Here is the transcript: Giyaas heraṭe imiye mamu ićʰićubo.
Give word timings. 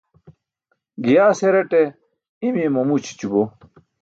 Giyaas 1.03 1.39
heraṭe 1.45 1.81
imiye 2.47 2.69
mamu 2.73 2.93
ićʰićubo. 2.99 3.41